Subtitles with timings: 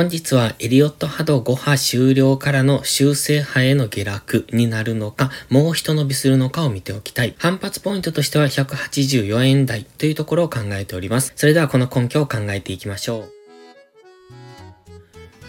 [0.00, 7.34] 本日はエリオット波動5波終了からの修正波への下落になるのか、もう一伸びするのかを見ておきたい。
[7.36, 11.34] 反発ポイントとしては184円台というところを考えております。
[11.36, 13.32] それではこの根拠を考えていきましょう。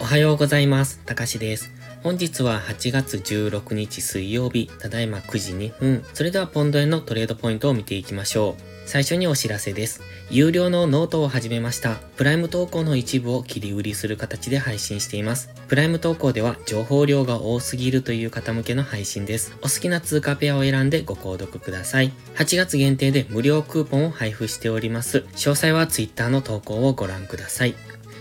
[0.00, 1.00] おはようございます。
[1.06, 1.81] たかしです。
[2.02, 6.04] 本日は8月16日水曜日、ただいま9時2分。
[6.14, 8.62] それではポンド円のトレードポイントを見ていきましょう。
[8.86, 10.00] 最初にお知らせです。
[10.28, 12.00] 有料のノートを始めました。
[12.16, 15.50] プライム投稿の一部を切り売りする形で配信しています。
[15.68, 19.56] プライム投稿では情報量が多すぎるという方向けの配信です。
[19.60, 22.12] お好きな通貨ペアを選んでご購読ください。
[22.34, 25.18] 8月限定で無料クーポンを配布しております。
[25.34, 27.76] 詳細は Twitter の投稿をご覧ください。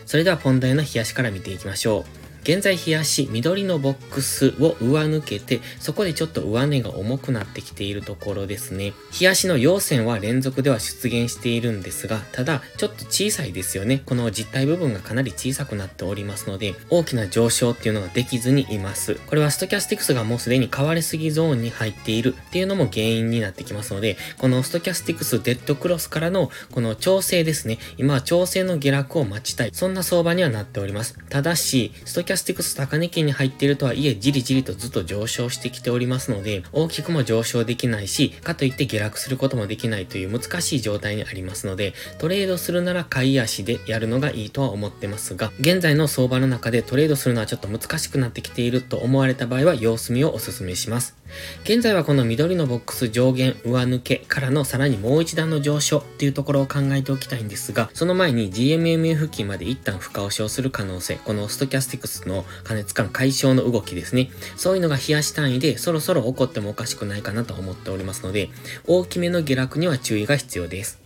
[0.06, 2.21] それではポンド円の日足から見ていきましょう。
[2.44, 8.94] 現在日足、緑のボックスを上抜けて、そこでちょっと上値が重くなってきているところですね。
[9.20, 14.02] 日足の陽線は連続では出現しているんですが、ただ、ちょっと小さいですよね。
[14.06, 19.16] この実体部分がかなり小さくなっておりますので、大きな上昇っていうのができずにいます。
[19.28, 27.78] これはストキャスティクスがもうすでに買われすぎゾーンに入っているっていうのも原因になってきますので、このストキャスティクスデッドクロスからのこの調整ですね。
[27.98, 29.70] 今は調整の下落を待ちたい。
[29.74, 31.18] そんな相場にはなっております。
[31.30, 51.21] ただし、ストキャスティクス高値圏に入っているとはいえ、じりじりとずっと上昇してきておりますので、大きくも上昇できないし、かといって下落することもできないという難しい状態にありますので、トレードするなら下位足でやるのがいいとは思ってますが、現在の相場の中でトレードするのはちょっと難しくなってきていると思われた場合は様子見をお勧めします。
[51.64, 64.30] 現在はこの緑のボックス上限上抜けからのさらにもう一段の上昇っていうところを考えておきたいんですが、その前に GMMA 付近まで一旦深押しをする可能性、このストキャスティクスの加熱感解消の動きですね。
[64.56, 68.50] そういうのが冷やし単位でそろそろ起こってもおかしくないかなと思っておりますので、
[68.88, 71.02] 大きめの下落には注意が必要です。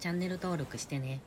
[0.00, 1.20] チャンネル登録してね。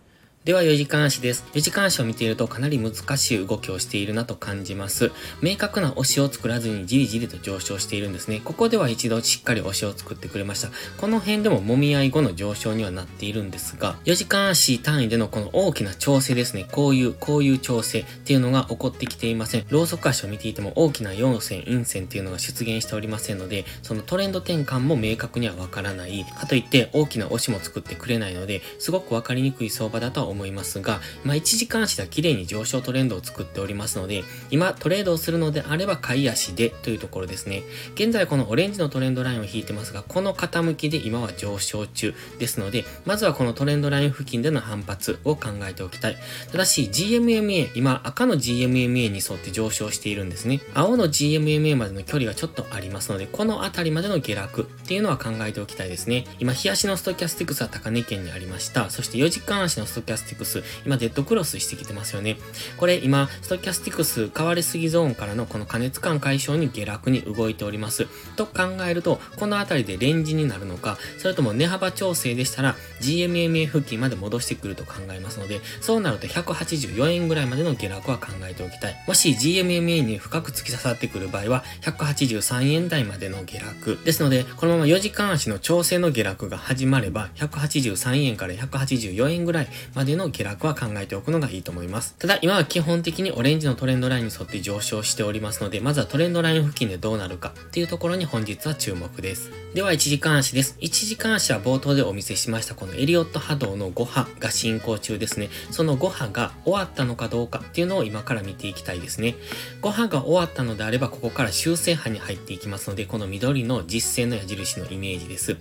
[0.44, 1.46] では4時間足です。
[1.54, 5.12] 4時間足を見ているとかなり難しい動きをしているなと感じます。
[5.40, 8.42] 明確な押しを作らずにじりじりと上昇しているんですね。
[8.44, 10.70] ここでは一度しっかり押しを作ってくれました。
[10.98, 16.66] この辺でも揉み合い後の上昇にはなっているんですが、4時間足単位でのこの大きな調整ですね。
[16.72, 19.66] こういう、こういう調整っていうのが起こってきていません。
[19.70, 26.26] ローソク足を見ていても大きな4線、陰線っていうのが出現しておりませんので、そのトレンド転換も明確にはわからない。
[26.40, 37.64] かといって大きな押しも作ってくれないので、すごくわかりにくい相場だとは思いますが、まあ、1時間足では綺麗に上昇トレンドを作っておりますので、今トレードをするのであれば買い足でというところですね。
[37.96, 46.18] 現在このオレンジのトレンドラインを引いてますが、この傾きで今は上昇中ですので、まずはこのトレンドライン付近での反発を考えておきたい。
[46.52, 50.62] ただし GMMA、今赤の GMMA に沿って上昇しているんですね。
[50.74, 56.26] 青の GMMA までの距離がちょっとありますので、この辺りまでの下落っていうのは考えておきたいですね。
[56.40, 58.90] 今、日足のストキャスティクスは高値圏にありました。
[58.90, 62.38] そして4時間足のストキャスティクス、今デッドクロスしてきてますよね。
[62.78, 68.08] これ今、ストキャスティクス変わりすぎゾーンからのこの加熱感解消に下落に動いております。
[68.36, 78.96] と考えると、この辺りでレンジになるのか、それとも値幅調整でしたら GMMA 付近まで戻してくると考えますので、そうなると184円ぐらいまでの下落は考えておきたい。
[79.08, 84.00] もし GMMA に深く突き刺さってくる場合は、183円台までの下落。
[84.04, 92.16] ですので、このまま4時間足の調整の下落が始まれば、183円から184円ぐらいまででの下落は考えておくのがいいと思います。
[92.20, 99.52] ただ、今は基本的にオレンジのトレンドラインに沿って上昇しておりますので、まずはトレンドライン付近でどうなるかっていうところに本日は注目です。
[99.74, 100.78] では、1時間足です。
[100.82, 105.50] 1時間足は冒頭でお見せしました、このエリオット波動の5波が進行中ですね。
[105.72, 109.36] その5波が終わったのかどうかっていうのを今から見ていきたいですね。
[109.82, 115.56] 5波が終わったのであれば、ここから修正波に入っていきますので、この緑の実践の矢印のイメージです。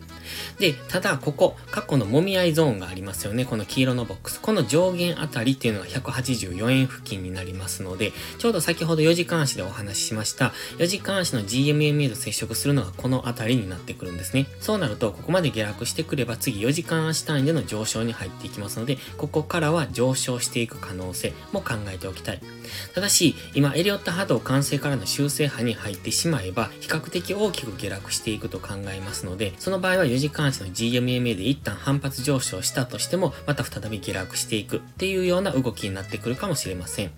[0.58, 3.44] で、ただ、ここ、過去の揉み合いゾーンがありますよね。
[3.44, 4.39] この黄色のボックス。
[4.42, 14.46] この上限あたりっていうのが184円付近になりますので、ちょうど先ほど4時間足でお話ししました、4時間足の GMMA と接触するのがこのあたりになってくるんですね。
[14.60, 22.40] そうなると、ここまで下落してくれば次4時間足単位での上昇に入っていきますので、ここからは上昇していく可能性も考えておきたい。
[22.94, 37.10] ただし、今、エリオット波動完成からの修正波に入ってしまえば、比較的大きく下落していくと考えますので、その場合は4時間足の GMMA で一旦反発上昇したとしても、また再び下落していくっていうような動きになってくるかもしれません。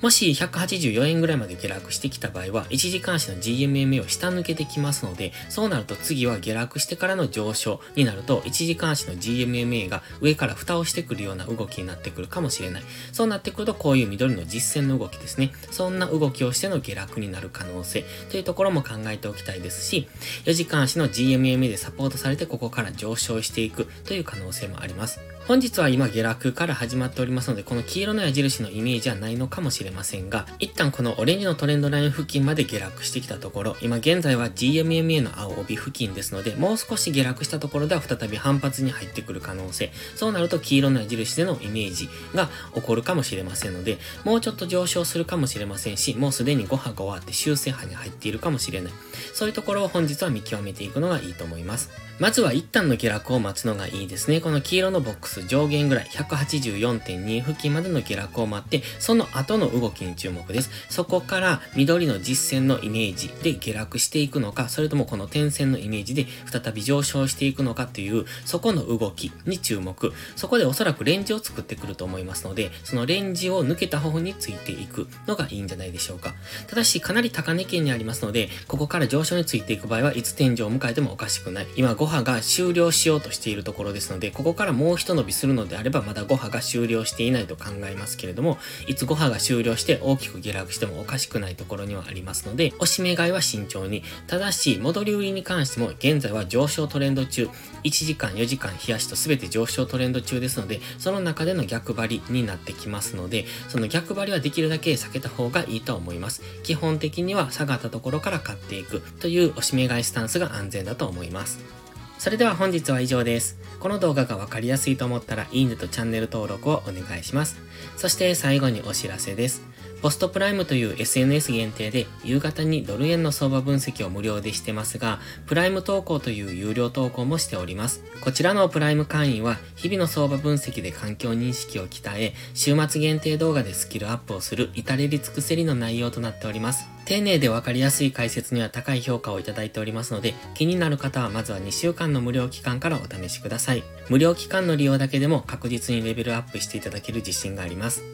[0.00, 12.82] もし184円ぐらいまで下落してきた場合は、1時間足の GMMA を下抜けてきますので、そうなると次は下落してからの上昇になると、1時間足の GMMA が上から蓋をしてくるような動きになってくるかもしれない。
[13.12, 15.52] そうなってくると、こういう緑の実践の動きですね。
[15.70, 20.08] そんな動きをしての下落になる可能性というところも考えておきたいですし、
[20.44, 25.20] 4時間足の GMMA でサポートされてここから上昇していくという可能性もあります。
[25.48, 48.92] 本日は今下落から始まっておりますので、この黄色の矢印のイメージはないのかもしれませんが、一旦このオレンジのトレンドライン付近まで下落してきたところ、今現在は GMMA の青帯付近ですので、もう少し下落したところでは再び反発に入ってくる可能性、そうなると黄色の矢印でのイメージが起こるかもしれませんので、もうちょっと上昇するかもしれませんし、もうすでに5波が終わって修正波に入っているかもしれない。
[49.32, 51.88] そういうところを本日は見極めていくのがいいと思います。
[52.18, 54.42] まずは一旦の下落を待つのがいいですね。
[54.42, 60.70] この黄色のボックス上限ぐらい184.2付近までの下落を待って、その後の動きに注目です。
[60.88, 70.12] そこから緑の実線のイメージで下落していくのか、それともこの点線のイメージで再び上昇していくのかという、そこの動きに注目。
[70.36, 76.34] そこでおそらくレンジを作ってくると思いますので、そのレンジを抜けた方についていくのがいいんじゃないでしょうか。
[76.66, 81.66] ただし、かなり高値圏にありますので、ここから上昇についていく場合はいつ天井を迎えてもおかしくない。
[81.76, 94.02] 今5波が終了しようとしているところですので、ここからもう一伸びするのであれば、まだ5波が終了していないと考えますけれども、いつ5波が終了して大きく下落してもおかしくないところにはありますので、押し目買いは慎重に。
[94.26, 97.48] ただし、戻り売りに関しても、現在は上昇トレンド中、
[97.84, 106.42] 1時間、4時間、冷やしと全て上昇トレンド中ですので、その中での逆張りになってきますので、その逆張りはできるだけ避けた方がいいと思います。
[106.62, 111.77] 基本的には下がったところから買っていくという押し目買いスタンスが安全だと思います。
[112.18, 113.56] それでは本日は以上です。
[113.78, 117.58] この動画がわかりやすいと思ったら、いいねとチャンネル登録をお願いします。
[117.96, 119.62] そして最後にお知らせです。
[120.00, 128.04] ポストプライムという SNS 限定で夕方にドル円の相場分析を無料でしてますが、プライム投稿という有料投稿もしております。
[128.20, 136.86] こちらのプライム会員は日々の相場分析で環境認識を鍛え、週末限定動画でスキルアップをする至れり尽くせりの内容となっております。
[137.04, 143.82] 丁寧でわかりやすい解説には高い評価をいただいておりますので、気になる方はまずは2週間の無料期間からお試しください。
[144.10, 148.04] 無料期間の利用だけでも確実にレベルアップしていただける自信があります。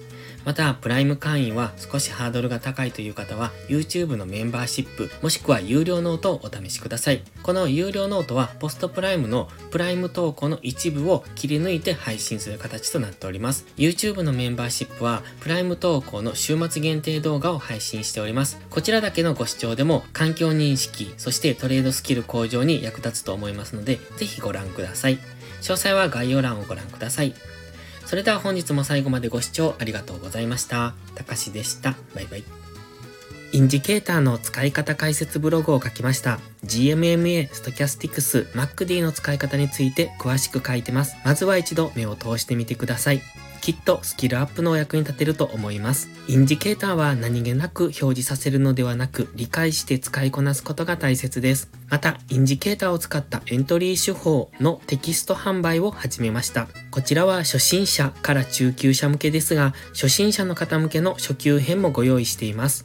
[0.45, 7.23] また、プライム会員は少しハードルが高いという方は、YouTube のメンバーシップ、もしくは有料ノートをお試しください。
[7.43, 13.67] この有料ノートは、ポストプライムのプライム投稿の一部を切り抜いて配信する形となっております。
[13.77, 18.59] YouTube のメンバーシップは、プライム投稿の週末限定動画を配信しております。
[18.71, 25.19] こちらだけのご視聴でも、環境認識、そしてトレードスキル向上に役立つと思いますので、ぜひご覧ください。
[25.63, 27.35] 詳細は概要欄をご覧ください。
[28.07, 30.95] それでは本日も最後までご視聴ありがとうございました。
[31.15, 31.95] たかしでした。
[32.15, 32.45] バイバイ。
[33.53, 36.41] インジケーターの使い方解説ブログを書きました。
[36.65, 41.17] GMMA、ストキャスティクス、 MACD の使い方について詳しく書いてます。
[41.25, 43.23] まずは一度目を通してみてください。
[43.65, 46.11] きっとスキルアップのお役に立てると思います。
[46.29, 51.71] インジケーターは何気なく表示させるのではなく、理解して使いこなすことが大切です。
[51.89, 56.69] また、インジケーターを使ったエントリー手法のテキスト販売を始めました。
[56.91, 62.85] こちらは初心者から中級者向けですが、初心者の方向けの初級編もご用意しています。